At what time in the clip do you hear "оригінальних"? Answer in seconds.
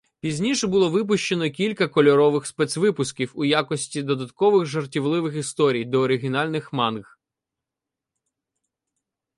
5.99-6.73